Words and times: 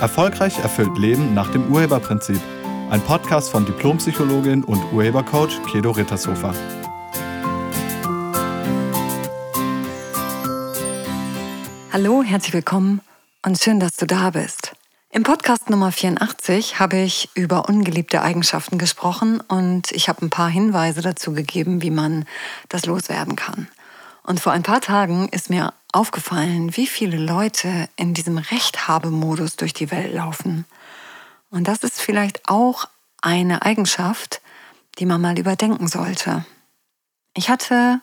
Erfolgreich 0.00 0.58
erfüllt 0.58 0.96
Leben 0.96 1.34
nach 1.34 1.52
dem 1.52 1.70
Urheberprinzip. 1.70 2.40
Ein 2.88 3.02
Podcast 3.02 3.50
von 3.50 3.66
Diplompsychologin 3.66 4.64
und 4.64 4.82
Urhebercoach 4.94 5.60
Kedo 5.70 5.90
Rittershofer. 5.90 6.54
Hallo, 11.92 12.22
herzlich 12.22 12.54
willkommen 12.54 13.02
und 13.44 13.58
schön, 13.58 13.78
dass 13.78 13.96
du 13.96 14.06
da 14.06 14.30
bist. 14.30 14.72
Im 15.10 15.22
Podcast 15.22 15.68
Nummer 15.68 15.92
84 15.92 16.80
habe 16.80 16.96
ich 16.96 17.28
über 17.34 17.68
ungeliebte 17.68 18.22
Eigenschaften 18.22 18.78
gesprochen 18.78 19.42
und 19.48 19.92
ich 19.92 20.08
habe 20.08 20.24
ein 20.24 20.30
paar 20.30 20.48
Hinweise 20.48 21.02
dazu 21.02 21.34
gegeben, 21.34 21.82
wie 21.82 21.90
man 21.90 22.24
das 22.70 22.86
loswerden 22.86 23.36
kann. 23.36 23.68
Und 24.22 24.40
vor 24.40 24.52
ein 24.52 24.62
paar 24.62 24.80
Tagen 24.80 25.28
ist 25.28 25.50
mir 25.50 25.74
aufgefallen, 25.92 26.76
wie 26.76 26.86
viele 26.86 27.16
Leute 27.16 27.88
in 27.96 28.14
diesem 28.14 28.38
Rechthabemodus 28.38 29.56
durch 29.56 29.72
die 29.72 29.90
Welt 29.90 30.14
laufen. 30.14 30.64
Und 31.50 31.68
das 31.68 31.78
ist 31.78 32.00
vielleicht 32.00 32.48
auch 32.48 32.86
eine 33.22 33.62
Eigenschaft, 33.62 34.40
die 34.98 35.06
man 35.06 35.20
mal 35.20 35.38
überdenken 35.38 35.88
sollte. 35.88 36.44
Ich 37.34 37.48
hatte 37.48 38.00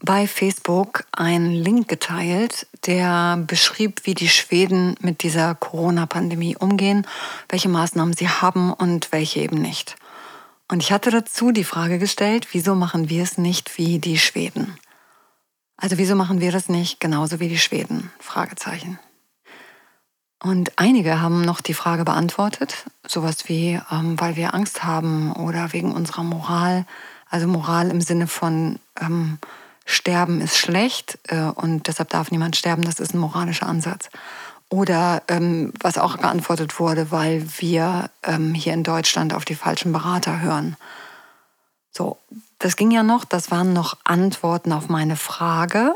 bei 0.00 0.26
Facebook 0.26 1.04
einen 1.12 1.52
Link 1.52 1.88
geteilt, 1.88 2.66
der 2.86 3.36
beschrieb, 3.38 4.02
wie 4.04 4.14
die 4.14 4.28
Schweden 4.28 4.96
mit 5.00 5.22
dieser 5.22 5.54
Corona-Pandemie 5.54 6.56
umgehen, 6.56 7.06
welche 7.48 7.68
Maßnahmen 7.68 8.14
sie 8.14 8.28
haben 8.28 8.72
und 8.72 9.12
welche 9.12 9.40
eben 9.40 9.60
nicht. 9.60 9.96
Und 10.68 10.82
ich 10.82 10.92
hatte 10.92 11.10
dazu 11.10 11.52
die 11.52 11.64
Frage 11.64 11.98
gestellt, 11.98 12.48
wieso 12.52 12.74
machen 12.74 13.08
wir 13.08 13.22
es 13.22 13.38
nicht 13.38 13.78
wie 13.78 13.98
die 13.98 14.18
Schweden? 14.18 14.78
Also 15.76 15.98
wieso 15.98 16.14
machen 16.14 16.40
wir 16.40 16.52
das 16.52 16.68
nicht 16.68 17.00
genauso 17.00 17.40
wie 17.40 17.48
die 17.48 17.58
Schweden? 17.58 18.10
Fragezeichen. 18.20 18.98
Und 20.42 20.72
einige 20.76 21.20
haben 21.22 21.42
noch 21.42 21.62
die 21.62 21.74
Frage 21.74 22.04
beantwortet, 22.04 22.84
sowas 23.06 23.48
wie, 23.48 23.80
ähm, 23.90 24.20
weil 24.20 24.36
wir 24.36 24.54
Angst 24.54 24.84
haben 24.84 25.32
oder 25.32 25.72
wegen 25.72 25.92
unserer 25.92 26.22
Moral. 26.22 26.84
Also 27.30 27.48
Moral 27.48 27.90
im 27.90 28.02
Sinne 28.02 28.26
von 28.26 28.78
ähm, 29.00 29.38
Sterben 29.86 30.42
ist 30.42 30.58
schlecht 30.58 31.18
äh, 31.28 31.44
und 31.44 31.88
deshalb 31.88 32.10
darf 32.10 32.30
niemand 32.30 32.56
sterben, 32.56 32.82
das 32.82 33.00
ist 33.00 33.14
ein 33.14 33.18
moralischer 33.18 33.66
Ansatz. 33.66 34.10
Oder 34.68 35.22
ähm, 35.28 35.72
was 35.80 35.98
auch 35.98 36.18
geantwortet 36.18 36.78
wurde, 36.78 37.10
weil 37.10 37.46
wir 37.58 38.10
ähm, 38.22 38.54
hier 38.54 38.74
in 38.74 38.82
Deutschland 38.82 39.32
auf 39.32 39.44
die 39.44 39.54
falschen 39.54 39.92
Berater 39.92 40.40
hören. 40.40 40.76
So, 41.96 42.18
das 42.58 42.76
ging 42.76 42.90
ja 42.90 43.02
noch, 43.02 43.24
das 43.24 43.50
waren 43.50 43.72
noch 43.72 43.96
Antworten 44.04 44.72
auf 44.72 44.88
meine 44.88 45.16
Frage. 45.16 45.94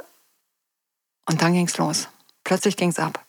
Und 1.29 1.43
dann 1.43 1.53
ging 1.53 1.67
es 1.67 1.77
los. 1.77 2.09
Plötzlich 2.45 2.77
ging 2.77 2.91
es 2.91 2.99
ab. 2.99 3.25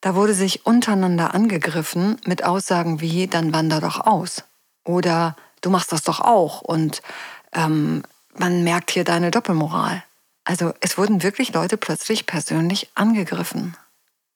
Da 0.00 0.14
wurde 0.14 0.34
sich 0.34 0.66
untereinander 0.66 1.34
angegriffen 1.34 2.20
mit 2.26 2.44
Aussagen 2.44 3.00
wie, 3.00 3.26
dann 3.28 3.54
wander 3.54 3.80
doch 3.80 4.00
aus. 4.00 4.44
Oder 4.84 5.36
du 5.62 5.70
machst 5.70 5.92
das 5.92 6.02
doch 6.02 6.20
auch. 6.20 6.60
Und 6.60 7.00
ähm, 7.52 8.02
man 8.36 8.64
merkt 8.64 8.90
hier 8.90 9.04
deine 9.04 9.30
Doppelmoral. 9.30 10.02
Also 10.42 10.74
es 10.80 10.98
wurden 10.98 11.22
wirklich 11.22 11.54
Leute 11.54 11.78
plötzlich 11.78 12.26
persönlich 12.26 12.90
angegriffen. 12.94 13.76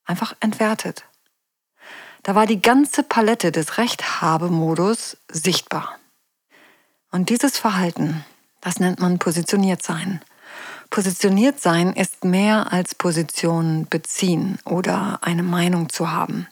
Einfach 0.06 0.34
entwertet. 0.40 1.04
Da 2.22 2.34
war 2.34 2.46
die 2.46 2.62
ganze 2.62 3.02
Palette 3.02 3.52
des 3.52 3.76
Rechthabemodus 3.76 5.18
sichtbar. 5.28 5.97
Und 7.10 7.30
dieses 7.30 7.58
Verhalten, 7.58 8.24
das 8.60 8.80
nennt 8.80 9.00
man 9.00 9.18
positioniert 9.18 9.82
sein. 9.82 10.20
Positioniert 10.90 11.60
sein 11.60 11.92
ist 11.92 12.24
mehr 12.24 12.72
als 12.72 12.94
Position 12.94 13.86
beziehen 13.88 14.58
oder 14.64 15.18
eine 15.22 15.42
Meinung 15.42 15.90
zu 15.90 16.10
haben. 16.10 16.46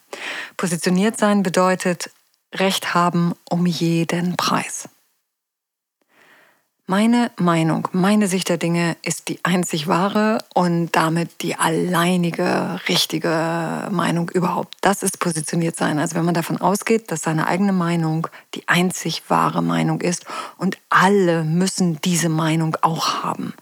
Positioniert 0.56 1.19
sein 1.19 1.43
bedeutet 1.43 2.11
Recht 2.55 2.94
haben 2.94 3.34
um 3.49 3.67
jeden 3.67 4.37
Preis. 4.37 4.89
Meine 6.89 7.33
Meinung, 7.37 7.89
meine 7.91 8.29
Sicht 8.29 8.49
der 8.49 8.59
Dinge 8.59 8.97
ist 9.03 9.27
die 9.27 9.41
einzig 9.45 9.89
wahre 9.89 10.39
und 10.55 10.93
damit 10.93 11.43
die 11.43 11.57
alleinige 11.57 12.79
richtige 12.89 13.89
Meinung 13.91 14.31
überhaupt. 14.31 14.77
Das 14.83 15.03
ist 15.03 15.19
positioniert 15.19 15.75
sein. 15.75 15.99
Also 15.99 16.15
wenn 16.15 16.25
man 16.25 16.35
davon 16.35 16.61
ausgeht, 16.61 17.11
dass 17.11 17.23
seine 17.23 17.49
eigene 17.49 17.73
Meinung 17.73 18.29
die 18.55 18.69
einzig 18.69 19.25
wahre 19.27 19.65
Meinung 19.65 20.01
ist 20.01 20.27
und 20.59 20.79
alle 20.89 21.43
müssen 21.43 22.01
diese 22.03 22.29
Meinung 22.29 22.77
auch 22.83 23.25
haben. 23.25 23.55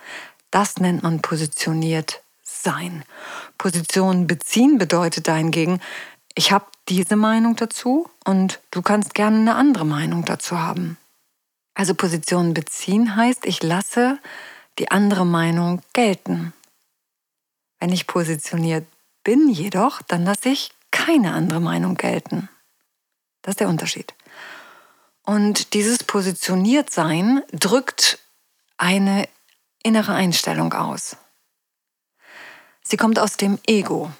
Das 0.50 0.76
nennt 0.76 1.02
man 1.02 1.22
positioniert 1.22 2.20
sein. 2.42 3.04
Position 3.56 4.26
beziehen 4.26 4.76
bedeutet 4.76 5.28
dahingegen, 5.28 5.80
ich 6.34 6.52
habe 6.52 6.66
diese 6.90 7.16
Meinung 7.16 7.56
dazu 7.56 8.06
und 8.26 8.60
du 8.70 8.82
kannst 8.82 9.14
gerne 9.14 9.38
eine 9.38 9.54
andere 9.54 9.86
Meinung 9.86 10.26
dazu 10.26 10.60
haben. 10.60 10.98
Also 11.74 11.94
Position 11.94 12.54
beziehen 12.54 13.16
heißt, 13.16 13.46
ich 13.46 13.62
lasse 13.62 14.18
die 14.78 14.90
andere 14.90 15.26
Meinung 15.26 15.82
gelten. 15.92 16.52
Wenn 17.80 17.92
ich 17.92 18.06
positioniert 18.06 18.86
bin 19.24 19.48
jedoch, 19.48 20.00
dann 20.02 20.24
lasse 20.24 20.50
ich 20.50 20.72
keine 20.90 21.32
andere 21.32 21.60
Meinung 21.60 21.96
gelten. 21.96 22.48
Das 23.42 23.52
ist 23.52 23.60
der 23.60 23.68
Unterschied. 23.68 24.14
Und 25.24 25.74
dieses 25.74 26.04
Positioniertsein 26.04 27.42
drückt 27.52 28.18
eine 28.76 29.28
innere 29.82 30.14
Einstellung 30.14 30.72
aus. 30.72 31.16
Sie 32.82 32.96
kommt 32.96 33.18
aus 33.18 33.36
dem 33.36 33.58
Ego. 33.66 34.12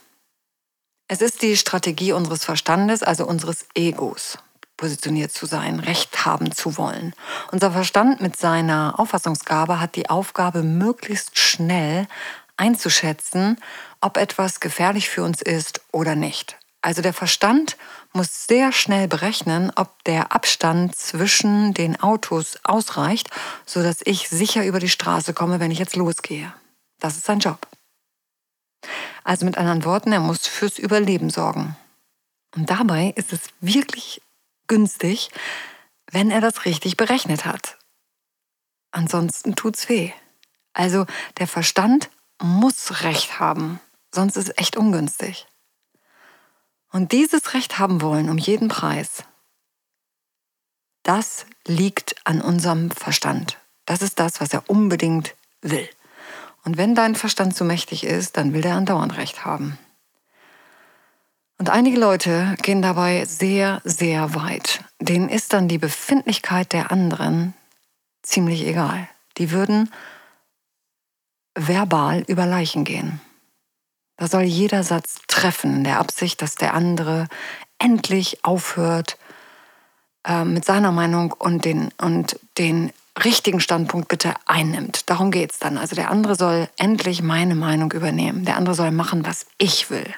Es 1.07 1.21
ist 1.21 1.43
die 1.43 1.57
Strategie 1.57 2.13
unseres 2.13 2.45
Verstandes, 2.45 3.03
also 3.03 3.27
unseres 3.27 3.67
Egos 3.75 4.39
positioniert 4.77 5.33
zu 5.33 5.47
sein, 5.47 5.81
Recht 5.81 6.25
haben 6.25 6.53
zu 6.53 6.77
wollen. 6.77 7.15
Unser 7.53 7.73
Verstand 7.73 8.21
mit 8.21 8.37
seiner 8.37 8.95
Auffassungsgabe 8.99 9.81
hat 9.81 9.97
die 9.97 10.11
Aufgabe, 10.11 10.63
möglichst 10.63 11.39
schnell 11.39 12.07
einzuschätzen, 12.57 13.59
ob 14.01 14.17
etwas 14.17 14.61
gefährlich 14.61 15.09
für 15.09 15.23
uns 15.23 15.43
ist 15.43 15.81
oder 15.93 16.15
nicht. 16.15 16.59
Also 16.83 17.01
der 17.01 17.15
Verstand 17.15 17.77
muss 18.13 18.47
sehr 18.47 18.71
schnell 18.71 19.09
berechnen, 19.09 19.73
ob 19.75 20.05
der 20.05 20.33
Abstand 20.33 20.95
zwischen 20.95 21.73
den 21.73 22.01
Autos 22.01 22.59
ausreicht, 22.63 23.31
sodass 23.65 24.01
ich 24.05 24.29
sicher 24.29 24.67
über 24.67 24.81
die 24.81 24.91
Straße 24.91 25.33
komme, 25.33 25.61
wenn 25.61 25.71
ich 25.71 25.79
jetzt 25.79 25.97
losgehe. 25.97 26.53
Das 27.01 27.17
ist 27.17 27.25
sein 27.25 27.39
Job. 27.39 27.67
Also 29.25 29.47
mit 29.47 29.57
anderen 29.57 29.85
Worten, 29.85 30.13
er 30.13 30.21
muss 30.21 30.47
fürs 30.47 30.79
Überleben 30.79 31.31
sorgen. 31.31 31.77
Und 32.55 32.69
dabei 32.69 33.15
ist 33.17 33.33
es 33.33 33.41
wirklich 33.61 34.21
günstig, 34.67 35.31
wenn 36.11 36.31
er 36.31 36.41
das 36.41 36.65
richtig 36.65 36.97
berechnet 36.97 37.45
hat. 37.45 37.79
Ansonsten 38.91 39.57
tut's 39.57 39.89
weh. 39.89 40.13
Also 40.73 41.07
der 41.39 41.47
Verstand 41.47 42.11
muss 42.41 43.03
Recht 43.03 43.39
haben, 43.41 43.81
sonst 44.13 44.37
ist 44.37 44.49
es 44.49 44.59
echt 44.59 44.77
ungünstig. 44.77 45.47
Und 46.91 47.13
dieses 47.13 47.55
Recht 47.55 47.79
haben 47.79 48.03
wollen 48.03 48.29
um 48.29 48.39
jeden 48.39 48.69
Preis, 48.69 49.25
das 51.03 51.47
liegt 51.67 52.15
an 52.25 52.41
unserem 52.41 52.91
Verstand. 52.91 53.59
Das 53.85 54.01
ist 54.01 54.19
das, 54.19 54.41
was 54.41 54.53
er 54.53 54.69
unbedingt 54.71 55.35
will. 55.61 55.89
Und 56.65 56.77
wenn 56.77 56.95
dein 56.95 57.15
Verstand 57.15 57.55
zu 57.55 57.65
mächtig 57.65 58.05
ist, 58.05 58.37
dann 58.37 58.53
will 58.55 58.65
er 58.65 58.77
andauernd 58.77 59.17
Recht 59.17 59.45
haben. 59.45 59.79
Und 61.59 61.71
einige 61.71 61.99
Leute 61.99 62.57
gehen 62.63 62.83
dabei 62.83 63.25
sehr, 63.27 63.81
sehr 63.85 64.35
weit. 64.35 64.81
Denen 65.01 65.29
ist 65.29 65.53
dann 65.53 65.69
die 65.69 65.79
Befindlichkeit 65.79 66.73
der 66.73 66.91
anderen 66.91 67.55
ziemlich 68.23 68.67
egal. 68.67 69.09
Die 69.39 69.51
würden 69.51 69.91
verbal 71.55 72.25
über 72.27 72.47
Leichen 72.47 72.85
gehen. 72.85 73.21
Da 74.17 74.29
soll 74.29 74.43
jeder 74.43 74.83
Satz 74.83 75.21
treffen, 75.27 75.77
in 75.77 75.85
der 75.85 75.99
Absicht, 75.99 76.43
dass 76.43 76.55
der 76.55 76.75
andere 76.75 77.29
endlich 77.79 78.45
aufhört 78.45 79.19
äh, 80.27 80.45
mit 80.45 80.65
seiner 80.65 80.93
Meinung 80.93 81.33
und 81.33 81.65
den, 81.65 81.91
und 81.99 82.39
den 82.59 82.93
richtigen 83.23 83.61
Standpunkt 83.61 84.09
bitte 84.09 84.35
einnimmt. 84.47 85.09
Darum 85.11 85.31
geht 85.31 85.53
es 85.53 85.59
dann. 85.59 85.79
Also 85.79 85.95
der 85.95 86.11
andere 86.11 86.35
soll 86.35 86.69
endlich 86.77 87.23
meine 87.23 87.55
Meinung 87.55 87.93
übernehmen. 87.93 88.45
Der 88.45 88.57
andere 88.57 88.75
soll 88.75 88.91
machen, 88.91 89.25
was 89.27 89.47
ich 89.59 89.91
will. 89.91 90.13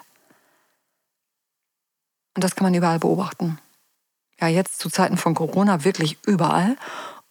Und 2.36 2.44
das 2.44 2.54
kann 2.54 2.64
man 2.64 2.74
überall 2.74 2.98
beobachten. 2.98 3.58
Ja, 4.38 4.46
jetzt 4.46 4.78
zu 4.78 4.90
Zeiten 4.90 5.16
von 5.16 5.34
Corona 5.34 5.84
wirklich 5.84 6.18
überall 6.26 6.76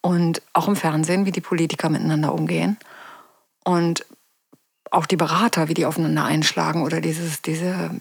und 0.02 0.42
auch 0.54 0.68
im 0.68 0.76
Fernsehen, 0.76 1.26
wie 1.26 1.32
die 1.32 1.42
Politiker 1.42 1.90
miteinander 1.90 2.34
umgehen 2.34 2.78
und 3.64 4.06
auch 4.90 5.06
die 5.06 5.16
Berater, 5.16 5.68
wie 5.68 5.76
die 5.76 5.86
aufeinander 5.86 6.26
einschlagen 6.26 6.84
oder 6.84 7.02
dieses, 7.02 7.44
diese, 7.44 7.92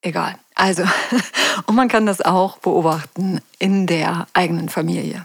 egal. 0.00 0.38
Also, 0.54 0.84
und 1.66 1.74
man 1.74 1.88
kann 1.88 2.06
das 2.06 2.20
auch 2.20 2.58
beobachten 2.58 3.40
in 3.58 3.88
der 3.88 4.28
eigenen 4.32 4.68
Familie. 4.68 5.24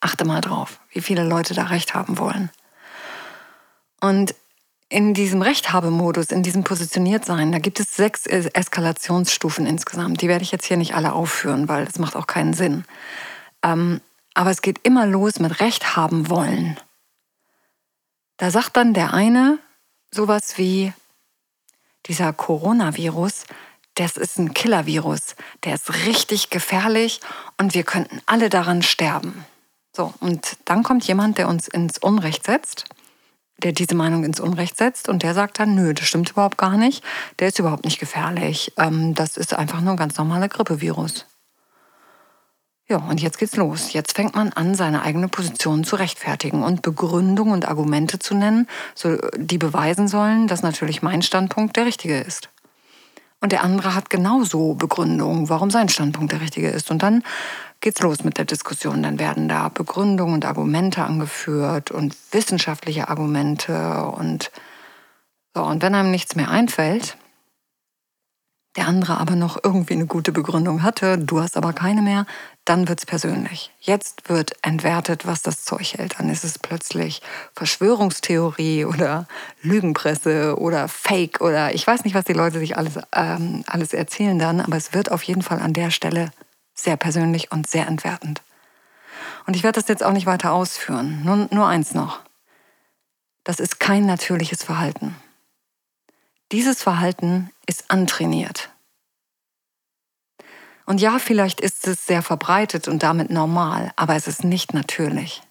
Achte 0.00 0.26
mal 0.26 0.42
drauf, 0.42 0.80
wie 0.90 1.00
viele 1.00 1.24
Leute 1.24 1.54
da 1.54 1.64
recht 1.64 1.94
haben 1.94 2.18
wollen. 2.18 2.50
Und 4.02 4.34
in 4.88 5.14
diesem 5.14 5.42
Rechthabemodus, 5.42 6.26
in 6.26 6.42
diesem 6.42 6.64
Positioniertsein, 6.64 7.52
da 7.52 7.58
gibt 7.58 7.80
es 7.80 7.94
sechs 7.96 8.26
Eskalationsstufen 8.26 9.66
insgesamt. 9.66 10.20
Die 10.20 10.28
werde 10.28 10.44
ich 10.44 10.52
jetzt 10.52 10.66
hier 10.66 10.76
nicht 10.76 10.94
alle 10.94 11.12
aufführen, 11.12 11.68
weil 11.68 11.84
das 11.84 11.98
macht 11.98 12.16
auch 12.16 12.26
keinen 12.26 12.54
Sinn. 12.54 12.84
Ähm, 13.62 14.00
aber 14.34 14.50
es 14.50 14.62
geht 14.62 14.80
immer 14.82 15.06
los 15.06 15.38
mit 15.38 15.60
Recht 15.60 15.96
haben 15.96 16.28
wollen. 16.28 16.78
Da 18.36 18.50
sagt 18.50 18.76
dann 18.76 18.94
der 18.94 19.14
eine 19.14 19.58
sowas 20.10 20.58
wie, 20.58 20.92
dieser 22.06 22.32
Coronavirus, 22.32 23.44
das 23.94 24.16
ist 24.16 24.38
ein 24.38 24.54
Killervirus, 24.54 25.36
der 25.64 25.74
ist 25.74 26.06
richtig 26.06 26.50
gefährlich 26.50 27.20
und 27.58 27.74
wir 27.74 27.84
könnten 27.84 28.20
alle 28.26 28.48
daran 28.48 28.82
sterben. 28.82 29.44
So, 29.92 30.12
und 30.20 30.56
dann 30.64 30.82
kommt 30.82 31.04
jemand, 31.06 31.38
der 31.38 31.48
uns 31.48 31.68
ins 31.68 31.98
Unrecht 31.98 32.44
setzt, 32.44 32.86
der 33.58 33.72
diese 33.72 33.94
Meinung 33.94 34.24
ins 34.24 34.40
Unrecht 34.40 34.76
setzt 34.76 35.08
und 35.08 35.22
der 35.22 35.34
sagt 35.34 35.58
dann, 35.58 35.74
nö, 35.74 35.94
das 35.94 36.06
stimmt 36.06 36.30
überhaupt 36.30 36.58
gar 36.58 36.76
nicht, 36.76 37.04
der 37.38 37.48
ist 37.48 37.58
überhaupt 37.58 37.84
nicht 37.84 38.00
gefährlich, 38.00 38.72
ähm, 38.78 39.14
das 39.14 39.36
ist 39.36 39.54
einfach 39.54 39.80
nur 39.80 39.92
ein 39.92 39.96
ganz 39.98 40.18
normaler 40.18 40.48
Grippevirus. 40.48 41.26
Ja, 42.86 42.98
und 42.98 43.22
jetzt 43.22 43.38
geht's 43.38 43.56
los. 43.56 43.94
Jetzt 43.94 44.14
fängt 44.14 44.34
man 44.34 44.52
an, 44.52 44.74
seine 44.74 45.02
eigene 45.02 45.28
Position 45.28 45.84
zu 45.84 45.96
rechtfertigen 45.96 46.62
und 46.62 46.82
Begründungen 46.82 47.54
und 47.54 47.66
Argumente 47.66 48.18
zu 48.18 48.34
nennen, 48.34 48.68
so, 48.94 49.16
die 49.36 49.56
beweisen 49.56 50.06
sollen, 50.06 50.48
dass 50.48 50.62
natürlich 50.62 51.00
mein 51.00 51.22
Standpunkt 51.22 51.76
der 51.76 51.86
richtige 51.86 52.18
ist. 52.18 52.50
Und 53.40 53.52
der 53.52 53.62
andere 53.62 53.94
hat 53.94 54.08
genauso 54.08 54.74
Begründungen, 54.74 55.48
warum 55.48 55.70
sein 55.70 55.88
Standpunkt 55.88 56.32
der 56.32 56.40
richtige 56.40 56.70
ist. 56.70 56.90
Und 56.90 57.02
dann 57.02 57.22
geht's 57.80 58.00
los 58.00 58.24
mit 58.24 58.38
der 58.38 58.46
Diskussion. 58.46 59.02
Dann 59.02 59.18
werden 59.18 59.48
da 59.48 59.68
Begründungen 59.68 60.34
und 60.34 60.44
Argumente 60.46 61.04
angeführt 61.04 61.90
und 61.90 62.16
wissenschaftliche 62.32 63.08
Argumente 63.08 64.04
und 64.06 64.50
so. 65.54 65.62
Und 65.62 65.82
wenn 65.82 65.94
einem 65.94 66.10
nichts 66.10 66.36
mehr 66.36 66.50
einfällt, 66.50 67.16
der 68.76 68.88
andere 68.88 69.18
aber 69.18 69.36
noch 69.36 69.58
irgendwie 69.62 69.94
eine 69.94 70.06
gute 70.06 70.32
Begründung 70.32 70.82
hatte, 70.82 71.18
du 71.18 71.40
hast 71.40 71.56
aber 71.56 71.72
keine 71.72 72.02
mehr, 72.02 72.26
dann 72.64 72.88
wird's 72.88 73.04
persönlich. 73.04 73.70
Jetzt 73.80 74.28
wird 74.28 74.52
entwertet, 74.62 75.26
was 75.26 75.42
das 75.42 75.64
Zeug 75.64 75.94
hält. 75.94 76.18
Dann 76.18 76.30
ist 76.30 76.44
es 76.44 76.58
plötzlich 76.58 77.20
Verschwörungstheorie 77.54 78.86
oder 78.86 79.26
Lügenpresse 79.62 80.56
oder 80.58 80.88
Fake 80.88 81.40
oder 81.40 81.74
ich 81.74 81.86
weiß 81.86 82.04
nicht, 82.04 82.14
was 82.14 82.24
die 82.24 82.32
Leute 82.32 82.58
sich 82.58 82.76
alles, 82.76 82.98
ähm, 83.14 83.64
alles 83.66 83.92
erzählen 83.92 84.38
dann, 84.38 84.60
aber 84.60 84.76
es 84.76 84.94
wird 84.94 85.12
auf 85.12 85.22
jeden 85.22 85.42
Fall 85.42 85.60
an 85.60 85.74
der 85.74 85.90
Stelle 85.90 86.30
sehr 86.74 86.96
persönlich 86.96 87.52
und 87.52 87.68
sehr 87.68 87.86
entwertend. 87.86 88.42
Und 89.46 89.56
ich 89.56 89.62
werde 89.62 89.78
das 89.80 89.88
jetzt 89.88 90.02
auch 90.02 90.12
nicht 90.12 90.26
weiter 90.26 90.52
ausführen. 90.52 91.22
Nur, 91.24 91.48
nur 91.50 91.66
eins 91.66 91.92
noch. 91.92 92.20
Das 93.44 93.60
ist 93.60 93.78
kein 93.78 94.06
natürliches 94.06 94.62
Verhalten. 94.64 95.14
Dieses 96.50 96.82
Verhalten 96.82 97.50
ist 97.66 97.90
antrainiert. 97.90 98.70
Und 100.86 101.00
ja, 101.00 101.18
vielleicht 101.18 101.60
ist 101.60 101.86
es 101.86 102.06
sehr 102.06 102.22
verbreitet 102.22 102.88
und 102.88 103.02
damit 103.02 103.30
normal, 103.30 103.92
aber 103.96 104.16
es 104.16 104.26
ist 104.26 104.44
nicht 104.44 104.74
natürlich. 104.74 105.42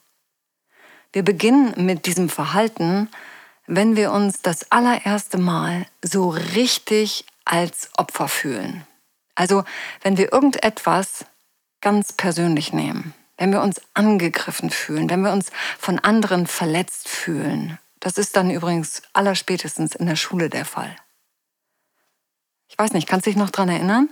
Wir 1.12 1.24
beginnen 1.24 1.74
mit 1.78 2.06
diesem 2.06 2.30
Verhalten, 2.30 3.10
wenn 3.66 3.96
wir 3.96 4.12
uns 4.12 4.42
das 4.42 4.72
allererste 4.72 5.38
Mal 5.38 5.86
so 6.04 6.30
richtig 6.30 7.26
als 7.46 7.90
Opfer 7.98 8.28
fühlen. 8.28 8.86
Also 9.36 9.64
wenn 10.02 10.18
wir 10.18 10.32
irgendetwas 10.32 11.26
ganz 11.82 12.14
persönlich 12.14 12.74
nehmen, 12.74 13.14
wenn 13.38 13.52
wir 13.52 13.62
uns 13.62 13.82
angegriffen 13.94 14.70
fühlen, 14.70 15.10
wenn 15.10 15.22
wir 15.22 15.32
uns 15.32 15.52
von 15.80 16.00
anderen 16.00 16.48
verletzt 16.48 17.10
fühlen. 17.10 17.78
Das 18.00 18.18
ist 18.18 18.36
dann 18.36 18.52
übrigens 18.52 19.02
allerspätestens 19.14 19.96
in 19.96 20.06
der 20.06 20.16
Schule 20.16 20.50
der 20.50 20.66
Fall. 20.66 20.96
Ich 22.68 22.78
weiß 22.78 22.94
nicht, 22.94 23.08
kannst 23.08 23.26
du 23.26 23.30
dich 23.30 23.38
noch 23.38 23.50
daran 23.50 23.70
erinnern? 23.70 24.10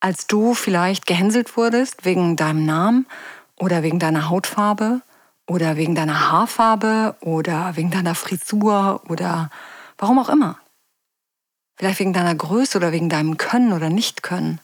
Als 0.00 0.26
du 0.26 0.54
vielleicht 0.54 1.06
gehänselt 1.06 1.56
wurdest 1.56 2.04
wegen 2.04 2.36
deinem 2.36 2.64
Namen 2.66 3.06
oder 3.56 3.82
wegen 3.82 3.98
deiner 3.98 4.28
Hautfarbe 4.28 5.00
oder 5.46 5.76
wegen 5.76 5.94
deiner 5.94 6.30
Haarfarbe 6.30 7.16
oder 7.20 7.76
wegen 7.76 7.90
deiner 7.90 8.14
Frisur 8.14 9.02
oder 9.08 9.50
warum 9.98 10.18
auch 10.18 10.28
immer. 10.28 10.58
Vielleicht 11.76 12.00
wegen 12.00 12.12
deiner 12.12 12.34
Größe 12.34 12.78
oder 12.78 12.92
wegen 12.92 13.08
deinem 13.08 13.36
Können 13.36 13.72
oder 13.72 13.90
Nicht-Können. 13.90 14.60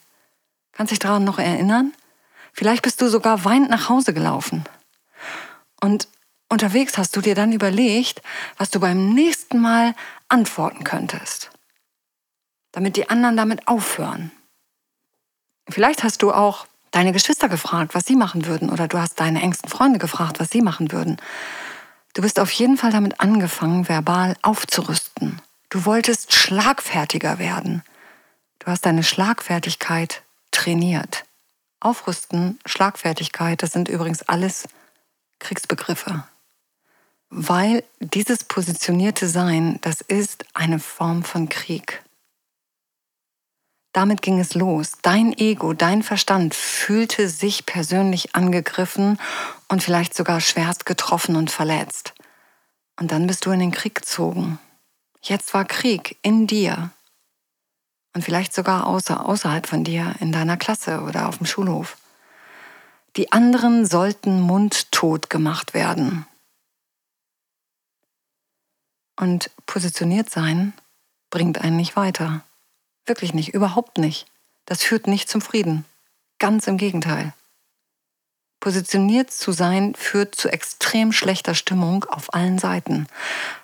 Kannst 0.73 0.91
dich 0.91 0.99
daran 0.99 1.25
noch 1.25 1.39
erinnern? 1.39 1.93
Vielleicht 2.53 2.83
bist 2.83 3.01
du 3.01 3.09
sogar 3.09 3.45
weinend 3.45 3.71
nach 3.71 3.89
Hause 3.89 4.15
gelaufen. 4.15 4.65
Und 5.81 6.09
unterwegs 6.49 6.97
hast 6.99 7.17
du 7.17 7.21
dir 7.21 7.35
dann 7.35 7.53
überlegt, 7.53 8.23
was 8.57 8.71
du 8.71 8.81
beim 8.81 9.15
nächsten 9.15 9.61
Mal 9.61 9.95
antworten 10.29 10.85
könntest. 10.85 11.51
Damit 12.73 12.97
die 12.97 13.11
anderen 13.11 13.37
damit 13.37 13.69
aufhören. 13.69 14.33
Vielleicht 15.69 16.03
hast 16.03 16.23
du 16.23 16.33
auch 16.33 16.67
deine 16.91 17.13
Geschwister 17.13 17.49
gefragt, 17.49 17.95
was 17.95 18.05
sie 18.05 18.17
machen 18.17 18.47
würden. 18.47 18.71
Oder 18.71 18.89
du 18.89 18.99
hast 18.99 19.19
deine 19.21 19.43
engsten 19.43 19.69
Freunde 19.69 19.99
gefragt, 19.99 20.39
was 20.41 20.51
sie 20.51 20.63
machen 20.63 20.93
würden. 20.93 21.17
Du 22.15 22.23
bist 22.23 22.39
auf 22.39 22.51
jeden 22.53 22.77
Fall 22.77 22.93
damit 22.93 23.21
angefangen, 23.21 23.89
verbal 23.89 24.37
aufzurüsten. 24.43 25.41
Du 25.71 25.87
wolltest 25.87 26.35
schlagfertiger 26.35 27.39
werden. 27.39 27.83
Du 28.59 28.67
hast 28.67 28.85
deine 28.85 29.03
Schlagfertigkeit 29.03 30.23
trainiert. 30.51 31.25
Aufrüsten, 31.81 32.61
Schlagfertigkeit, 32.67 33.63
das 33.63 33.73
sind 33.73 33.89
übrigens 33.89 34.23
alles 34.23 34.69
Kriegsbegriffe. 35.41 36.25
Weil 37.31 37.83
dieses 37.99 38.45
positionierte 38.45 39.27
Sein, 39.27 39.79
das 39.81 40.03
ist 40.03 40.45
eine 40.53 40.79
Form 40.79 41.25
von 41.25 41.49
Krieg. 41.49 42.03
Damit 43.93 44.23
ging 44.23 44.39
es 44.39 44.55
los. 44.55 44.93
Dein 45.03 45.37
Ego, 45.37 45.75
dein 45.75 46.03
Verstand 46.03 46.55
fühlte 46.55 47.29
sich 47.29 47.67
persönlich 47.67 48.35
angegriffen 48.35 49.19
und 49.69 49.83
vielleicht 49.83 50.15
sogar 50.15 50.41
schwerst 50.41 50.87
getroffen 50.87 51.37
und 51.37 51.51
verletzt. 51.51 52.15
Und 52.99 53.13
dann 53.13 53.27
bist 53.27 53.45
du 53.45 53.51
in 53.51 53.61
den 53.61 53.73
Krieg 53.73 53.95
gezogen. 53.95 54.59
Jetzt 55.21 55.53
war 55.53 55.65
Krieg 55.65 56.19
in 56.23 56.47
dir. 56.47 56.91
Und 58.15 58.25
vielleicht 58.25 58.55
sogar 58.55 58.87
außer, 58.87 59.27
außerhalb 59.27 59.67
von 59.67 59.85
dir, 59.85 60.15
in 60.21 60.33
deiner 60.33 60.57
Klasse 60.57 61.03
oder 61.03 61.29
auf 61.29 61.39
dem 61.39 61.47
Schulhof. 61.47 61.97
Die 63.17 63.33
anderen 63.33 63.85
sollten 63.87 64.41
mundtot 64.41 65.29
gemacht 65.29 65.75
werden. 65.75 66.27
Und 69.17 69.51
positioniert 69.67 70.31
sein 70.31 70.73
bringt 71.31 71.59
einen 71.59 71.77
nicht 71.77 71.95
weiter. 71.97 72.43
Wirklich 73.07 73.35
nicht, 73.35 73.55
überhaupt 73.55 73.99
nicht. 73.99 74.27
Das 74.67 74.83
führt 74.83 75.07
nicht 75.07 75.29
zum 75.29 75.41
Frieden. 75.41 75.85
Ganz 76.39 76.67
im 76.67 76.77
Gegenteil. 76.77 77.33
Positioniert 78.61 79.33
zu 79.33 79.51
sein 79.51 79.97
führt 79.97 80.37
zu 80.37 80.49
extrem 80.49 81.13
schlechter 81.13 81.57
Stimmung 81.57 82.05
auf 82.05 82.33
allen 82.33 82.59
Seiten. 82.59 83.09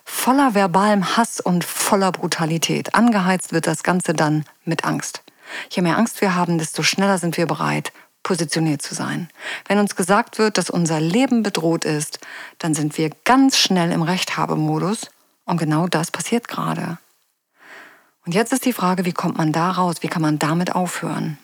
Voller 0.04 0.54
verbalem 0.54 1.16
Hass 1.16 1.38
und 1.38 1.62
voller 1.62 2.10
Brutalität. 2.10 2.96
Angeheizt 2.96 3.52
wird 3.52 3.68
das 3.68 3.84
Ganze 3.84 4.12
dann 4.12 4.44
mit 4.64 4.84
Angst. 4.84 5.22
Je 5.70 5.82
mehr 5.82 5.96
Angst 5.96 6.20
wir 6.20 6.34
haben, 6.34 6.58
desto 6.58 6.82
schneller 6.82 7.18
sind 7.18 7.36
wir 7.36 7.46
bereit, 7.46 7.92
positioniert 8.24 8.82
zu 8.82 8.96
sein. 8.96 9.30
Wenn 9.68 9.78
uns 9.78 9.94
gesagt 9.94 10.38
wird, 10.38 10.58
dass 10.58 10.68
unser 10.68 10.98
Leben 10.98 11.44
bedroht 11.44 11.84
ist, 11.84 12.18
dann 12.58 12.74
sind 12.74 12.98
wir 12.98 13.10
ganz 13.24 13.56
schnell 13.56 13.92
im 13.92 14.02
Rechthabemodus 14.02 15.10
und 15.44 15.58
genau 15.58 15.86
das 15.86 16.10
passiert 16.10 16.48
gerade. 16.48 16.98
Und 18.28 18.34
jetzt 18.34 18.52
ist 18.52 18.66
die 18.66 18.74
Frage, 18.74 19.06
wie 19.06 19.14
kommt 19.14 19.38
man 19.38 19.52
da 19.54 19.70
raus? 19.70 20.02
Wie 20.02 20.08
kann 20.08 20.20
man 20.20 20.38
damit 20.38 20.74
aufhören? 20.74 21.38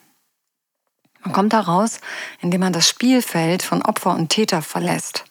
Man 1.23 1.33
kommt 1.33 1.55
da 1.55 1.61
raus, 1.61 1.99
indem 2.43 2.61
man 2.61 2.75
das 2.75 2.87
Spielfeld 2.87 3.62
von 3.62 3.81
Opfer 3.81 4.11
und 4.11 4.29
Täter 4.29 4.61
verlässt. 4.61 5.25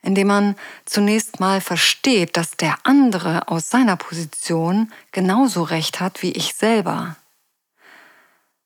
Indem 0.00 0.28
man 0.28 0.56
zunächst 0.86 1.40
mal 1.40 1.60
versteht, 1.60 2.38
dass 2.38 2.52
der 2.52 2.74
andere 2.84 3.48
aus 3.48 3.68
seiner 3.68 3.96
Position 3.96 4.90
genauso 5.12 5.62
recht 5.62 6.00
hat 6.00 6.22
wie 6.22 6.32
ich 6.32 6.54
selber. 6.54 7.16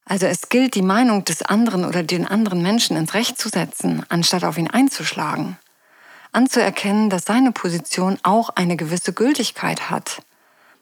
Also 0.05 0.27
es 0.27 0.49
gilt, 0.49 0.77
die 0.77 0.83
Meinung 0.83 1.25
des 1.25 1.43
anderen 1.43 1.85
oder 1.85 2.05
den 2.05 2.25
anderen 2.25 2.63
Menschen 2.63 2.97
ins 2.97 3.15
Recht 3.15 3.37
zu 3.37 3.49
setzen, 3.49 4.07
anstatt 4.11 4.45
auf 4.45 4.59
ihn 4.59 4.71
einzuschlagen. 4.71 5.59
Anzuerkennen, 6.31 7.11
dass 7.11 7.25
seine 7.25 7.51
Position 7.51 8.17
auch 8.23 8.51
eine 8.51 8.77
gewisse 8.77 9.13
Gültigkeit 9.13 9.91
hat 9.91 10.23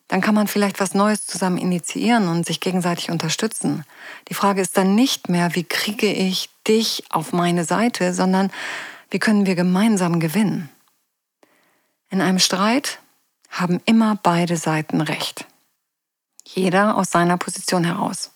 dann 0.09 0.23
kann 0.23 0.35
man 0.35 0.49
vielleicht 0.49 0.81
was 0.81 0.95
Neues 0.95 1.27
zusammen 1.27 1.59
initiieren 1.59 2.29
und 2.29 2.47
sich 2.47 2.61
gegenseitig 2.61 3.11
unterstützen. 3.11 3.85
Die 4.29 4.35
Frage 4.35 4.62
ist 4.62 4.77
dann 4.77 4.95
nicht 4.95 5.29
mehr, 5.29 5.55
wie 5.55 5.65
kriege 5.65 6.11
ich 6.11 6.49
dich 6.67 7.05
auf 7.11 7.33
meine 7.33 7.65
Seite, 7.65 8.15
sondern 8.15 8.50
wie 9.11 9.19
können 9.19 9.47
wir 9.47 9.55
gemeinsam 9.55 10.19
gewinnen. 10.19 10.71
In 12.11 12.23
einem 12.23 12.38
Streit 12.38 13.00
haben 13.50 13.81
immer 13.85 14.19
beide 14.23 14.57
Seiten 14.57 15.03
recht. 15.03 15.47
Jeder 16.45 16.97
aus 16.97 17.11
seiner 17.11 17.37
Position 17.37 17.85
heraus. 17.85 18.31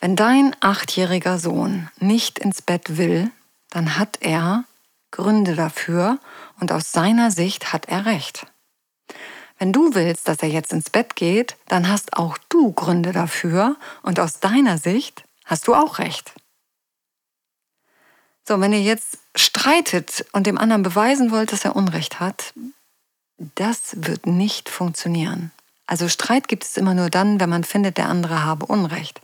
Wenn 0.00 0.16
dein 0.16 0.56
achtjähriger 0.60 1.38
Sohn 1.38 1.88
nicht 1.98 2.38
ins 2.38 2.62
Bett 2.62 2.96
will, 2.96 3.30
dann 3.70 3.98
hat 3.98 4.18
er 4.20 4.64
Gründe 5.10 5.54
dafür 5.54 6.18
und 6.60 6.72
aus 6.72 6.92
seiner 6.92 7.30
Sicht 7.30 7.72
hat 7.72 7.86
er 7.86 8.06
recht. 8.06 8.46
Wenn 9.58 9.72
du 9.72 9.94
willst, 9.94 10.28
dass 10.28 10.38
er 10.42 10.48
jetzt 10.48 10.72
ins 10.72 10.90
Bett 10.90 11.16
geht, 11.16 11.56
dann 11.68 11.88
hast 11.88 12.16
auch 12.16 12.36
du 12.48 12.72
Gründe 12.72 13.12
dafür 13.12 13.76
und 14.02 14.18
aus 14.18 14.40
deiner 14.40 14.78
Sicht 14.78 15.24
hast 15.44 15.68
du 15.68 15.74
auch 15.74 15.98
recht. 15.98 16.32
So, 18.46 18.60
wenn 18.60 18.72
ihr 18.72 18.82
jetzt 18.82 19.18
streitet 19.34 20.26
und 20.32 20.46
dem 20.46 20.58
anderen 20.58 20.82
beweisen 20.82 21.30
wollt, 21.30 21.52
dass 21.52 21.64
er 21.64 21.76
Unrecht 21.76 22.20
hat, 22.20 22.52
das 23.54 23.94
wird 23.96 24.26
nicht 24.26 24.68
funktionieren. 24.68 25.50
Also 25.86 26.08
Streit 26.08 26.48
gibt 26.48 26.64
es 26.64 26.76
immer 26.76 26.94
nur 26.94 27.10
dann, 27.10 27.40
wenn 27.40 27.50
man 27.50 27.64
findet, 27.64 27.98
der 27.98 28.08
andere 28.08 28.44
habe 28.44 28.66
Unrecht. 28.66 29.20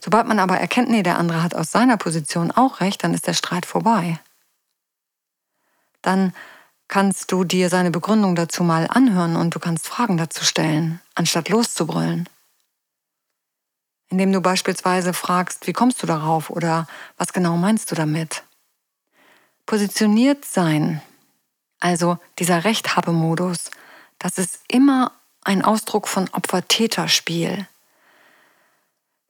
Sobald 0.00 0.26
man 0.26 0.38
aber 0.38 0.58
erkennt, 0.58 0.88
nee, 0.88 1.02
der 1.02 1.18
andere 1.18 1.42
hat 1.42 1.54
aus 1.54 1.72
seiner 1.72 1.96
Position 1.96 2.50
auch 2.50 2.80
recht, 2.80 3.02
dann 3.02 3.14
ist 3.14 3.26
der 3.26 3.34
Streit 3.34 3.66
vorbei. 3.66 4.20
Dann 6.02 6.32
kannst 6.88 7.32
du 7.32 7.44
dir 7.44 7.68
seine 7.68 7.90
Begründung 7.90 8.36
dazu 8.36 8.62
mal 8.64 8.86
anhören 8.88 9.36
und 9.36 9.54
du 9.54 9.58
kannst 9.58 9.86
Fragen 9.86 10.16
dazu 10.16 10.44
stellen, 10.44 11.00
anstatt 11.14 11.48
loszubrüllen. 11.48 12.28
Indem 14.08 14.32
du 14.32 14.40
beispielsweise 14.40 15.12
fragst, 15.12 15.66
wie 15.66 15.72
kommst 15.72 16.02
du 16.02 16.06
darauf 16.06 16.50
oder 16.50 16.86
was 17.16 17.32
genau 17.32 17.56
meinst 17.56 17.90
du 17.90 17.94
damit? 17.94 18.44
Positioniert 19.66 20.44
sein, 20.44 21.02
also 21.80 22.18
dieser 22.38 22.64
Rechthabemodus, 22.64 23.70
das 24.18 24.38
ist 24.38 24.60
immer 24.68 25.12
ein 25.42 25.64
Ausdruck 25.64 26.08
von 26.08 26.28
Opfer-Täter-Spiel. 26.30 27.66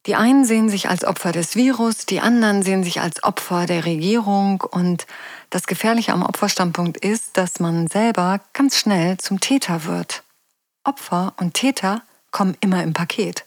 Die 0.06 0.14
einen 0.14 0.44
sehen 0.44 0.68
sich 0.68 0.88
als 0.88 1.04
Opfer 1.04 1.32
des 1.32 1.56
Virus, 1.56 2.06
die 2.06 2.20
anderen 2.20 2.62
sehen 2.62 2.84
sich 2.84 3.00
als 3.00 3.24
Opfer 3.24 3.66
der 3.66 3.84
Regierung 3.84 4.60
und 4.60 5.04
das 5.50 5.66
Gefährliche 5.66 6.12
am 6.12 6.22
Opferstandpunkt 6.22 6.96
ist, 6.98 7.36
dass 7.36 7.58
man 7.58 7.88
selber 7.88 8.40
ganz 8.52 8.78
schnell 8.78 9.18
zum 9.18 9.40
Täter 9.40 9.84
wird. 9.84 10.22
Opfer 10.84 11.34
und 11.38 11.54
Täter 11.54 12.02
kommen 12.30 12.56
immer 12.60 12.84
im 12.84 12.92
Paket. 12.92 13.44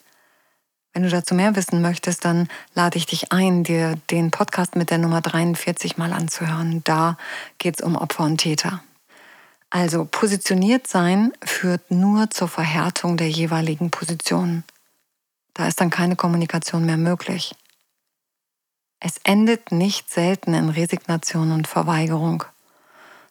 Wenn 0.92 1.04
du 1.04 1.10
dazu 1.10 1.34
mehr 1.34 1.56
wissen 1.56 1.82
möchtest, 1.82 2.25
dann 2.25 2.50
lade 2.74 2.98
ich 2.98 3.06
dich 3.06 3.32
ein, 3.32 3.63
dir 3.63 3.98
den 4.10 4.32
Podcast 4.32 4.75
mit 4.75 4.89
der 4.89 4.98
Nummer 4.98 5.22
43 5.22 5.98
mal 5.98 6.12
anzuhören. 6.12 6.82
Da 6.84 7.18
geht 7.58 7.80
es 7.80 7.86
um 7.86 7.96
Opfer 7.96 8.25
und 8.25 8.39
Täter. 8.39 8.84
Also 9.70 10.04
positioniert 10.04 10.88
sein 10.88 11.32
führt 11.42 11.89
nur 11.92 12.32
zur 12.32 12.50
Verhärtung 12.50 13.16
der 13.16 13.30
jeweiligen 13.30 13.92
Positionen. 13.92 14.66
Da 15.60 15.68
ist 15.68 15.82
dann 15.82 15.89
keine 15.89 16.16
Kommunikation 16.16 16.86
mehr 16.86 16.96
möglich. 16.96 17.54
Es 19.01 19.18
endet 19.25 19.74
nicht 19.74 20.10
selten 20.10 20.54
in 20.54 20.70
Resignation 20.70 21.51
und 21.51 21.68
Verweigerung. 21.68 22.46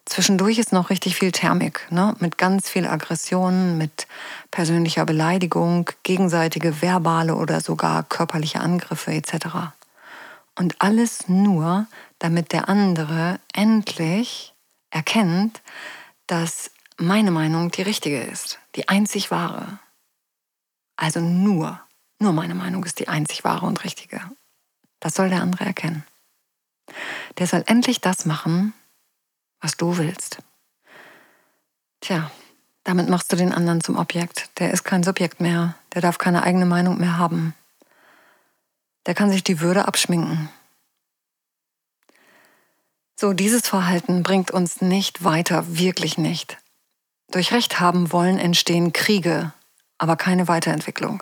Zwischendurch 0.05 0.59
ist 0.59 0.71
noch 0.71 0.91
richtig 0.91 1.15
viel 1.15 1.31
Thermik, 1.31 1.87
ne? 1.89 2.15
mit 2.19 2.37
ganz 2.37 2.69
viel 2.69 2.85
Aggression, 2.85 3.79
mit 3.79 4.05
persönlicher 4.51 5.05
Beleidigung, 5.05 5.89
gegenseitige 6.03 6.83
verbale 6.83 7.33
oder 7.33 7.61
sogar 7.61 8.03
körperliche 8.03 8.59
Angriffe 8.59 9.11
etc. 9.11 9.73
Und 10.55 10.79
alles 10.83 11.27
nur, 11.27 11.87
damit 12.19 12.51
der 12.51 12.69
andere 12.69 13.39
endlich 13.53 14.53
erkennt, 14.91 15.63
dass 16.27 16.69
meine 16.95 17.31
Meinung 17.31 17.71
die 17.71 17.81
richtige 17.81 18.21
ist, 18.21 18.59
die 18.75 18.87
einzig 18.87 19.31
wahre. 19.31 19.79
Also 20.95 21.21
nur, 21.21 21.81
nur 22.19 22.33
meine 22.33 22.55
Meinung 22.55 22.83
ist 22.83 22.99
die 22.99 23.07
einzig 23.07 23.43
wahre 23.43 23.65
und 23.65 23.83
richtige. 23.83 24.21
Das 24.99 25.15
soll 25.15 25.29
der 25.29 25.41
andere 25.41 25.65
erkennen. 25.65 26.05
Der 27.37 27.47
soll 27.47 27.63
endlich 27.65 28.01
das 28.01 28.25
machen, 28.25 28.73
was 29.61 29.77
du 29.77 29.97
willst. 29.97 30.39
Tja, 32.01 32.31
damit 32.83 33.09
machst 33.09 33.31
du 33.31 33.35
den 33.35 33.53
anderen 33.53 33.81
zum 33.81 33.97
Objekt. 33.97 34.49
Der 34.59 34.71
ist 34.71 34.83
kein 34.83 35.03
Subjekt 35.03 35.39
mehr. 35.39 35.75
Der 35.93 36.01
darf 36.01 36.17
keine 36.17 36.43
eigene 36.43 36.65
Meinung 36.65 36.97
mehr 36.97 37.17
haben. 37.17 37.53
Der 39.05 39.15
kann 39.15 39.31
sich 39.31 39.43
die 39.43 39.59
Würde 39.59 39.87
abschminken. 39.87 40.49
So, 43.15 43.33
dieses 43.33 43.67
Verhalten 43.67 44.23
bringt 44.23 44.51
uns 44.51 44.81
nicht 44.81 45.23
weiter, 45.23 45.77
wirklich 45.77 46.17
nicht. 46.17 46.57
Durch 47.31 47.51
Recht 47.51 47.79
haben 47.79 48.11
wollen 48.11 48.39
entstehen 48.39 48.93
Kriege, 48.93 49.53
aber 49.97 50.15
keine 50.15 50.47
Weiterentwicklung. 50.47 51.21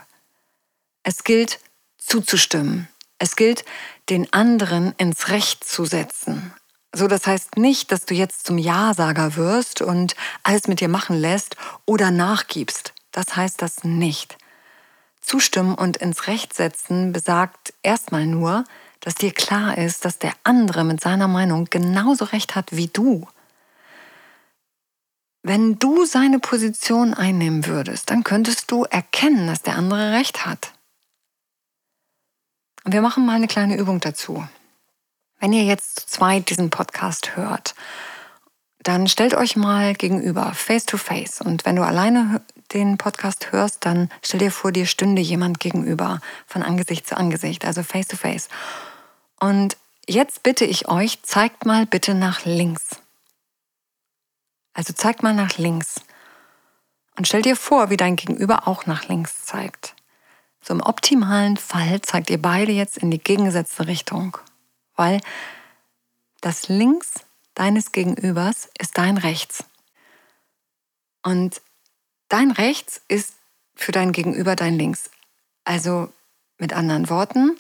Es 1.08 1.24
gilt 1.24 1.62
zuzustimmen. 1.98 2.90
Es 3.18 3.38
gilt, 3.38 3.64
den 4.10 4.34
anderen 4.34 4.94
ins 4.98 5.30
Recht 5.30 5.64
zu 5.64 5.86
setzen. 5.86 6.54
So, 6.94 7.08
das 7.08 7.26
heißt 7.26 7.56
nicht, 7.56 7.94
dass 7.94 8.04
du 8.04 8.14
jetzt 8.14 8.46
zum 8.46 8.58
Ja-Sager 8.58 9.38
wirst 9.38 9.82
und 9.82 10.18
alles 10.44 10.68
mit 10.68 10.82
dir 10.82 10.90
machen 10.90 11.18
lässt 11.18 11.56
oder 11.86 12.12
nachgibst. 12.12 12.94
Das 13.14 13.38
heißt 13.38 13.62
das 13.62 13.86
nicht. 13.86 14.38
Zustimmen 15.22 15.76
und 15.76 15.96
ins 15.96 16.28
Recht 16.28 16.54
setzen 16.54 17.14
besagt 17.14 17.74
erstmal 17.84 18.26
nur, 18.26 18.66
dass 19.00 19.16
dir 19.16 19.32
klar 19.32 19.78
ist, 19.78 20.04
dass 20.04 20.20
der 20.20 20.34
andere 20.44 20.84
mit 20.84 21.00
seiner 21.00 21.30
Meinung 21.30 21.68
genauso 21.70 22.26
recht 22.26 22.54
hat 22.54 22.76
wie 22.76 22.88
du. 22.88 23.26
Wenn 25.42 25.80
du 25.80 26.04
seine 26.04 26.40
Position 26.40 27.14
einnehmen 27.14 27.66
würdest, 27.66 28.10
dann 28.10 28.26
könntest 28.26 28.70
du 28.72 28.84
erkennen, 28.84 29.48
dass 29.48 29.62
der 29.62 29.78
andere 29.78 30.12
recht 30.12 30.46
hat. 30.46 30.74
Und 32.88 32.94
wir 32.94 33.02
machen 33.02 33.26
mal 33.26 33.36
eine 33.36 33.50
kleine 33.50 33.76
Übung 33.76 34.00
dazu. 34.00 34.48
Wenn 35.42 35.52
ihr 35.52 35.66
jetzt 35.66 36.00
zu 36.00 36.08
zweit 36.08 36.50
diesen 36.50 36.70
Podcast 36.70 37.36
hört, 37.36 37.76
dann 38.80 39.10
stellt 39.10 39.34
euch 39.34 39.58
mal 39.58 39.94
gegenüber, 39.94 40.54
face 40.54 40.86
to 40.86 40.96
face. 40.96 41.42
Und 41.42 41.66
wenn 41.66 41.76
du 41.76 41.84
alleine 41.84 42.42
den 42.72 42.98
Podcast 42.98 43.52
hörst, 43.52 43.86
dann 43.86 44.10
stell 44.24 44.40
dir 44.40 44.52
vor, 44.54 44.72
dir 44.72 44.86
stünde 44.86 45.22
jemand 45.22 45.60
gegenüber, 45.60 46.22
von 46.46 46.64
Angesicht 46.64 47.06
zu 47.06 47.18
Angesicht, 47.18 47.66
also 47.66 47.84
face 47.84 48.08
to 48.08 48.16
face. 48.16 48.48
Und 49.38 49.76
jetzt 50.08 50.44
bitte 50.44 50.64
ich 50.64 50.88
euch, 50.88 51.22
zeigt 51.24 51.66
mal 51.66 51.86
bitte 51.86 52.14
nach 52.14 52.46
links. 52.46 53.02
Also 54.74 54.94
zeigt 54.94 55.24
mal 55.24 55.34
nach 55.34 55.58
links. 55.58 55.96
Und 57.18 57.28
stell 57.28 57.42
dir 57.42 57.58
vor, 57.58 57.90
wie 57.90 57.98
dein 57.98 58.16
Gegenüber 58.16 58.66
auch 58.66 58.86
nach 58.86 59.10
links 59.10 59.44
zeigt. 59.44 59.97
So 60.68 60.74
im 60.74 60.82
optimalen 60.82 61.56
Fall 61.56 62.02
zeigt 62.02 62.30
ihr 62.30 62.42
beide 62.42 62.74
jetzt 62.74 62.98
in 62.98 63.10
die 63.10 63.24
gegengesetzte 63.24 63.88
Richtung. 63.88 64.38
Weil 64.98 65.22
das 66.42 66.68
Links 66.68 67.22
deines 67.54 67.94
Gegenübers 67.94 68.68
ist 68.78 68.98
dein 68.98 69.18
Rechts. 69.18 69.64
Und 71.24 71.62
dein 72.28 72.52
Rechts 72.52 73.00
ist 73.08 73.34
für 73.76 73.94
dein 73.94 74.12
Gegenüber 74.12 74.58
dein 74.58 74.78
Links. 74.78 75.10
Also 75.64 76.12
mit 76.58 76.74
anderen 76.74 77.10
Worten, 77.10 77.58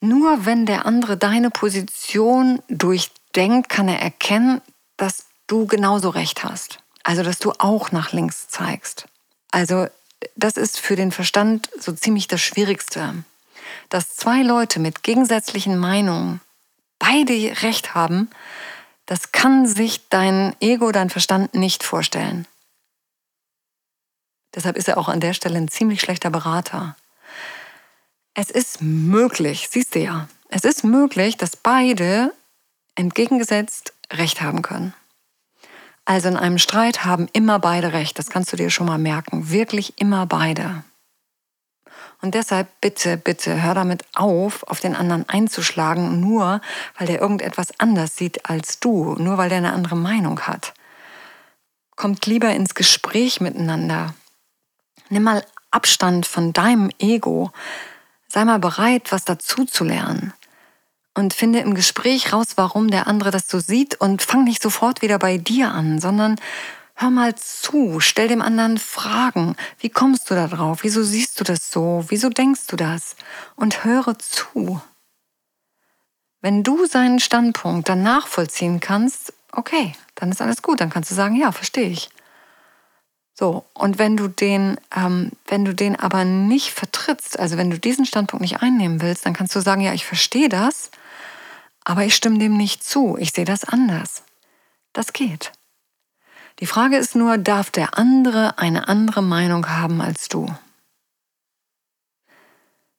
nur 0.00 0.46
wenn 0.46 0.66
der 0.66 0.86
andere 0.86 1.16
deine 1.16 1.50
Position 1.50 2.62
durchdenkt, 2.68 3.68
kann 3.68 3.86
er 3.86 4.00
erkennen, 4.00 4.60
dass 4.96 5.26
du 5.46 5.66
genauso 5.66 6.08
recht 6.08 6.42
hast. 6.42 6.82
Also, 7.04 7.22
dass 7.22 7.38
du 7.38 7.52
auch 7.58 7.92
nach 7.92 8.12
links 8.12 8.48
zeigst. 8.48 9.06
Also, 9.52 9.86
das 10.36 10.56
ist 10.56 10.78
für 10.78 10.96
den 10.96 11.12
Verstand 11.12 11.70
so 11.78 11.92
ziemlich 11.92 12.28
das 12.28 12.40
Schwierigste. 12.40 13.24
Dass 13.88 14.16
zwei 14.16 14.42
Leute 14.42 14.80
mit 14.80 15.02
gegensätzlichen 15.02 15.78
Meinungen 15.78 16.40
beide 16.98 17.62
recht 17.62 17.94
haben, 17.94 18.30
das 19.06 19.32
kann 19.32 19.66
sich 19.66 20.08
dein 20.08 20.54
Ego, 20.60 20.92
dein 20.92 21.10
Verstand 21.10 21.54
nicht 21.54 21.82
vorstellen. 21.82 22.46
Deshalb 24.54 24.76
ist 24.76 24.88
er 24.88 24.98
auch 24.98 25.08
an 25.08 25.20
der 25.20 25.34
Stelle 25.34 25.58
ein 25.58 25.68
ziemlich 25.68 26.00
schlechter 26.00 26.30
Berater. 26.30 26.96
Es 28.34 28.50
ist 28.50 28.80
möglich, 28.80 29.68
siehst 29.70 29.94
du 29.94 30.00
ja, 30.00 30.28
es 30.48 30.64
ist 30.64 30.84
möglich, 30.84 31.36
dass 31.36 31.56
beide 31.56 32.32
entgegengesetzt 32.94 33.92
Recht 34.12 34.40
haben 34.40 34.62
können. 34.62 34.94
Also 36.04 36.28
in 36.28 36.36
einem 36.36 36.58
Streit 36.58 37.04
haben 37.04 37.28
immer 37.32 37.58
beide 37.58 37.92
Recht, 37.92 38.18
das 38.18 38.30
kannst 38.30 38.52
du 38.52 38.56
dir 38.56 38.70
schon 38.70 38.86
mal 38.86 38.98
merken, 38.98 39.50
wirklich 39.50 39.98
immer 39.98 40.26
beide. 40.26 40.82
Und 42.22 42.34
deshalb 42.34 42.68
bitte, 42.80 43.16
bitte, 43.16 43.62
hör 43.62 43.74
damit 43.74 44.04
auf, 44.14 44.62
auf 44.64 44.80
den 44.80 44.94
anderen 44.94 45.28
einzuschlagen, 45.28 46.20
nur 46.20 46.60
weil 46.98 47.06
der 47.06 47.20
irgendetwas 47.20 47.68
anders 47.78 48.16
sieht 48.16 48.48
als 48.48 48.78
du, 48.78 49.14
nur 49.14 49.38
weil 49.38 49.48
der 49.48 49.58
eine 49.58 49.72
andere 49.72 49.96
Meinung 49.96 50.40
hat. 50.40 50.74
Kommt 51.96 52.26
lieber 52.26 52.50
ins 52.50 52.74
Gespräch 52.74 53.40
miteinander. 53.40 54.14
Nimm 55.08 55.22
mal 55.22 55.44
Abstand 55.70 56.26
von 56.26 56.52
deinem 56.52 56.90
Ego. 56.98 57.52
Sei 58.28 58.44
mal 58.44 58.58
bereit, 58.58 59.12
was 59.12 59.24
dazu 59.24 59.64
zu 59.64 59.84
lernen. 59.84 60.32
Und 61.14 61.34
finde 61.34 61.60
im 61.60 61.74
Gespräch 61.74 62.32
raus, 62.32 62.52
warum 62.56 62.90
der 62.90 63.06
andere 63.06 63.30
das 63.30 63.48
so 63.48 63.58
sieht 63.58 64.00
und 64.00 64.22
fang 64.22 64.44
nicht 64.44 64.62
sofort 64.62 65.02
wieder 65.02 65.18
bei 65.18 65.38
dir 65.38 65.72
an, 65.72 65.98
sondern 65.98 66.36
hör 66.94 67.10
mal 67.10 67.34
zu, 67.34 67.98
stell 67.98 68.28
dem 68.28 68.42
anderen 68.42 68.78
Fragen. 68.78 69.56
Wie 69.78 69.88
kommst 69.88 70.30
du 70.30 70.34
da 70.34 70.46
drauf? 70.46 70.80
Wieso 70.82 71.02
siehst 71.02 71.40
du 71.40 71.44
das 71.44 71.70
so? 71.70 72.04
Wieso 72.08 72.28
denkst 72.28 72.66
du 72.68 72.76
das? 72.76 73.16
Und 73.56 73.84
höre 73.84 74.18
zu. 74.18 74.80
Wenn 76.40 76.62
du 76.62 76.86
seinen 76.86 77.18
Standpunkt 77.18 77.88
dann 77.88 78.02
nachvollziehen 78.02 78.80
kannst, 78.80 79.32
okay, 79.52 79.94
dann 80.14 80.30
ist 80.30 80.40
alles 80.40 80.62
gut, 80.62 80.80
dann 80.80 80.90
kannst 80.90 81.10
du 81.10 81.14
sagen, 81.14 81.36
ja, 81.36 81.52
verstehe 81.52 81.88
ich. 81.88 82.10
So, 83.34 83.64
und 83.72 83.98
wenn 83.98 84.16
du 84.18 84.28
den, 84.28 84.78
ähm, 84.94 85.30
wenn 85.46 85.64
du 85.64 85.74
den 85.74 85.98
aber 85.98 86.24
nicht 86.24 86.72
vertrittst, 86.72 87.38
also 87.38 87.56
wenn 87.56 87.70
du 87.70 87.78
diesen 87.78 88.04
Standpunkt 88.04 88.42
nicht 88.42 88.60
einnehmen 88.60 89.00
willst, 89.00 89.24
dann 89.24 89.32
kannst 89.32 89.54
du 89.56 89.60
sagen, 89.60 89.80
ja, 89.80 89.94
ich 89.94 90.04
verstehe 90.04 90.50
das, 90.50 90.90
aber 91.90 92.04
ich 92.04 92.14
stimme 92.14 92.38
dem 92.38 92.56
nicht 92.56 92.84
zu, 92.84 93.16
ich 93.18 93.32
sehe 93.32 93.44
das 93.44 93.64
anders. 93.64 94.22
Das 94.92 95.12
geht. 95.12 95.50
Die 96.60 96.66
Frage 96.66 96.96
ist 96.96 97.16
nur, 97.16 97.36
darf 97.36 97.72
der 97.72 97.98
andere 97.98 98.58
eine 98.58 98.86
andere 98.86 99.22
Meinung 99.22 99.68
haben 99.68 100.00
als 100.00 100.28
du? 100.28 100.46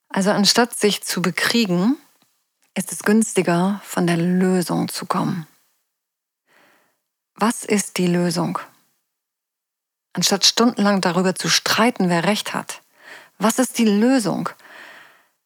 Also 0.09 0.31
anstatt 0.31 0.77
sich 0.77 1.03
zu 1.03 1.21
bekriegen, 1.21 1.95
ist 2.75 2.91
es 2.91 3.03
günstiger, 3.03 3.79
von 3.85 4.07
der 4.07 4.17
Lösung 4.17 4.89
zu 4.89 5.05
kommen. 5.05 5.47
Was 7.35 7.63
ist 7.63 7.97
die 7.97 8.07
Lösung? 8.07 8.59
Anstatt 10.11 10.45
stundenlang 10.45 10.99
darüber 10.99 11.33
zu 11.33 11.47
streiten, 11.47 12.09
wer 12.09 12.25
recht 12.25 12.53
hat. 12.53 12.81
Was 13.37 13.57
ist 13.57 13.77
die 13.77 13.85
Lösung? 13.85 14.49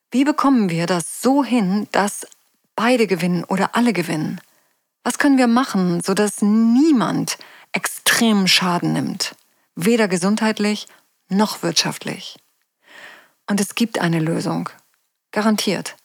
Wie 0.10 0.24
bekommen 0.24 0.72
wir 0.72 0.88
das 0.88 1.22
so 1.22 1.44
hin, 1.44 1.88
dass 1.92 2.26
beide 2.76 3.08
gewinnen 3.08 3.44
oder 3.44 3.76
alle 3.76 3.94
gewinnen? 3.94 4.42
Was 5.04 5.20
können 5.20 5.38
wir 5.38 5.48
machen, 5.48 6.02
sodass 6.02 6.42
niemand 6.42 7.38
extremen 7.72 8.48
Schaden 8.48 8.94
nimmt? 8.94 9.36
Weder 9.76 10.08
gesundheitlich 10.08 10.88
noch 11.30 11.64
wirtschaftlich. 11.64 12.38
Und 13.48 13.60
es 13.62 13.76
gibt 13.76 14.00
eine 14.00 14.20
Lösung. 14.20 14.70
Garantiert. 15.32 15.96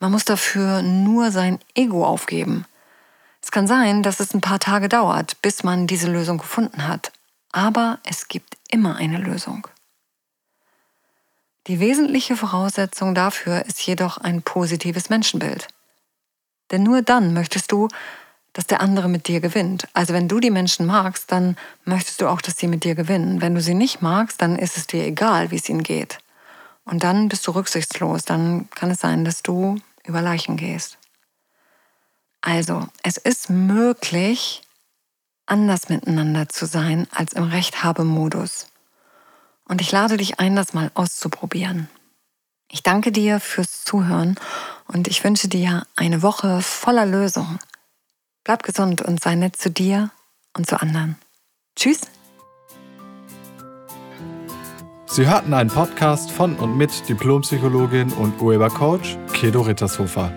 Man 0.00 0.10
muss 0.10 0.24
dafür 0.24 0.82
nur 0.82 1.30
sein 1.30 1.60
Ego 1.74 2.04
aufgeben. 2.04 2.64
Es 3.40 3.50
kann 3.50 3.66
sein, 3.66 4.02
dass 4.02 4.20
es 4.20 4.34
ein 4.34 4.40
paar 4.40 4.60
Tage 4.60 4.88
dauert, 4.88 5.40
bis 5.42 5.62
man 5.62 5.86
diese 5.86 6.10
Lösung 6.10 6.38
gefunden 6.38 6.88
hat. 6.88 7.12
Aber 7.52 7.98
es 8.04 8.28
gibt 8.28 8.56
immer 8.70 8.96
eine 8.96 9.18
Lösung. 9.18 9.68
Die 11.68 11.78
wesentliche 11.78 12.36
Voraussetzung 12.36 13.14
dafür 13.14 13.64
ist 13.66 13.80
jedoch 13.86 14.18
ein 14.18 14.42
positives 14.42 15.10
Menschenbild. 15.10 15.68
Denn 16.72 16.82
nur 16.82 17.02
dann 17.02 17.34
möchtest 17.34 17.70
du, 17.70 17.88
dass 18.52 18.66
der 18.66 18.80
andere 18.80 19.08
mit 19.08 19.28
dir 19.28 19.40
gewinnt. 19.40 19.86
Also 19.92 20.12
wenn 20.12 20.28
du 20.28 20.40
die 20.40 20.50
Menschen 20.50 20.86
magst, 20.86 21.30
dann 21.30 21.56
möchtest 21.84 22.20
du 22.20 22.28
auch, 22.28 22.40
dass 22.40 22.56
sie 22.56 22.66
mit 22.66 22.84
dir 22.84 22.94
gewinnen. 22.94 23.40
Wenn 23.40 23.54
du 23.54 23.60
sie 23.60 23.74
nicht 23.74 24.02
magst, 24.02 24.42
dann 24.42 24.58
ist 24.58 24.76
es 24.76 24.86
dir 24.86 25.04
egal, 25.04 25.50
wie 25.50 25.56
es 25.56 25.68
ihnen 25.68 25.82
geht. 25.82 26.18
Und 26.84 27.04
dann 27.04 27.28
bist 27.28 27.46
du 27.46 27.52
rücksichtslos. 27.52 28.24
Dann 28.24 28.68
kann 28.70 28.90
es 28.90 29.00
sein, 29.00 29.24
dass 29.24 29.42
du 29.42 29.76
über 30.04 30.20
Leichen 30.20 30.56
gehst. 30.56 30.98
Also, 32.40 32.88
es 33.02 33.18
ist 33.18 33.50
möglich, 33.50 34.62
anders 35.46 35.88
miteinander 35.88 36.48
zu 36.48 36.66
sein 36.66 37.06
als 37.12 37.34
im 37.34 37.44
Rechthabemodus. 37.44 38.66
Und 39.64 39.80
ich 39.80 39.92
lade 39.92 40.16
dich 40.16 40.40
ein, 40.40 40.56
das 40.56 40.74
mal 40.74 40.90
auszuprobieren. 40.94 41.88
Ich 42.68 42.82
danke 42.82 43.12
dir 43.12 43.38
fürs 43.38 43.84
Zuhören 43.84 44.36
und 44.92 45.08
ich 45.08 45.24
wünsche 45.24 45.48
dir 45.48 45.86
eine 45.96 46.22
Woche 46.22 46.62
voller 46.62 47.06
Lösungen. 47.06 47.58
Bleib 48.44 48.62
gesund 48.62 49.02
und 49.02 49.20
sei 49.22 49.34
nett 49.34 49.56
zu 49.56 49.70
dir 49.70 50.10
und 50.56 50.66
zu 50.66 50.80
anderen. 50.80 51.16
Tschüss. 51.76 52.00
Sie 55.06 55.26
hörten 55.26 55.52
einen 55.52 55.70
Podcast 55.70 56.30
von 56.30 56.54
und 56.56 56.74
mit 56.76 57.08
Diplompsychologin 57.08 58.12
und 58.12 58.40
Urhebercoach 58.40 59.18
Kedo 59.34 59.60
Rittershofer. 59.60 60.32